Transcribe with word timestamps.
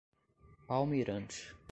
Palmeirante 0.67 1.53